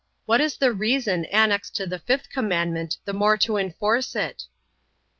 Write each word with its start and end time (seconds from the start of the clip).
What 0.25 0.41
is 0.41 0.57
the 0.57 0.73
reason 0.73 1.25
annexed 1.25 1.75
to 1.75 1.85
the 1.85 1.99
fifth 1.99 2.31
commandment, 2.31 2.97
the 3.05 3.13
more 3.13 3.37
to 3.37 3.57
enforce 3.57 4.15
it? 4.15 4.45
A. 4.49 4.49